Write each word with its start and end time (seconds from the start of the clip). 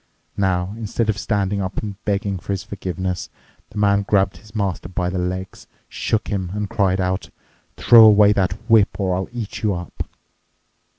Now, 0.37 0.73
instead 0.77 1.09
of 1.09 1.19
standing 1.19 1.61
up 1.61 1.77
and 1.77 2.03
begging 2.05 2.39
for 2.39 2.57
forgiveness, 2.57 3.29
the 3.69 3.77
man 3.77 4.01
grabbed 4.01 4.37
his 4.37 4.55
master 4.55 4.89
by 4.89 5.11
the 5.11 5.19
legs, 5.19 5.67
shook 5.87 6.29
him, 6.29 6.49
and 6.55 6.67
cried 6.67 6.99
out, 6.99 7.29
'Throw 7.77 8.05
away 8.05 8.33
that 8.33 8.53
whip 8.67 8.99
or 8.99 9.15
I'll 9.15 9.29
eat 9.31 9.61
you 9.61 9.75
up. 9.75 10.01